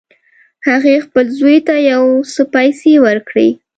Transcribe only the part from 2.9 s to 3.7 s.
ورکړې